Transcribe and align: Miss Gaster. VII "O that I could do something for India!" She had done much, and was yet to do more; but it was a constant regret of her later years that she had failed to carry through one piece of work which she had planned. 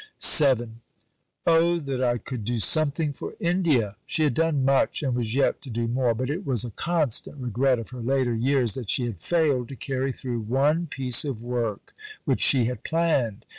Miss 0.17 0.39
Gaster. 0.39 0.55
VII 0.65 0.71
"O 1.45 1.77
that 1.77 2.01
I 2.03 2.17
could 2.17 2.43
do 2.43 2.57
something 2.57 3.13
for 3.13 3.35
India!" 3.39 3.97
She 4.07 4.23
had 4.23 4.33
done 4.33 4.65
much, 4.65 5.03
and 5.03 5.13
was 5.13 5.35
yet 5.35 5.61
to 5.61 5.69
do 5.69 5.87
more; 5.87 6.15
but 6.15 6.27
it 6.31 6.43
was 6.43 6.63
a 6.63 6.71
constant 6.71 7.37
regret 7.37 7.77
of 7.77 7.91
her 7.91 8.01
later 8.01 8.33
years 8.33 8.73
that 8.73 8.89
she 8.89 9.05
had 9.05 9.21
failed 9.21 9.69
to 9.69 9.75
carry 9.75 10.11
through 10.11 10.39
one 10.39 10.87
piece 10.87 11.23
of 11.23 11.39
work 11.39 11.93
which 12.25 12.41
she 12.41 12.65
had 12.65 12.83
planned. 12.83 13.45